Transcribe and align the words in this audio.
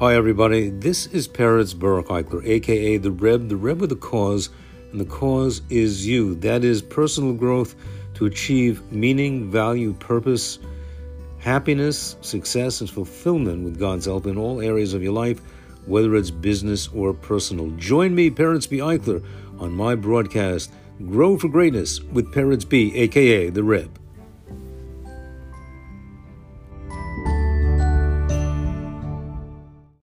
Hi, 0.00 0.16
everybody. 0.16 0.70
This 0.70 1.06
is 1.06 1.28
Peretz 1.28 1.78
Baruch 1.78 2.08
Eichler, 2.08 2.44
aka 2.44 2.96
the 2.96 3.12
Reb, 3.12 3.48
the 3.48 3.54
Reb 3.54 3.80
with 3.80 3.90
the 3.90 3.96
cause, 3.96 4.50
and 4.90 5.00
the 5.00 5.04
cause 5.04 5.62
is 5.70 6.04
you. 6.04 6.34
That 6.34 6.64
is 6.64 6.82
personal 6.82 7.32
growth 7.32 7.76
to 8.14 8.26
achieve 8.26 8.82
meaning, 8.90 9.52
value, 9.52 9.92
purpose, 9.92 10.58
happiness, 11.38 12.16
success, 12.22 12.80
and 12.80 12.90
fulfillment 12.90 13.62
with 13.62 13.78
God's 13.78 14.06
help 14.06 14.26
in 14.26 14.36
all 14.36 14.60
areas 14.60 14.94
of 14.94 15.02
your 15.04 15.12
life, 15.12 15.40
whether 15.86 16.16
it's 16.16 16.28
business 16.28 16.88
or 16.88 17.14
personal. 17.14 17.70
Join 17.76 18.16
me, 18.16 18.32
Peretz 18.32 18.68
B. 18.68 18.78
Eichler, 18.78 19.24
on 19.60 19.70
my 19.70 19.94
broadcast, 19.94 20.72
Grow 21.06 21.38
for 21.38 21.48
Greatness 21.48 22.00
with 22.00 22.34
Peretz 22.34 22.68
B., 22.68 22.92
aka 22.96 23.48
the 23.48 23.62
Reb. 23.62 24.03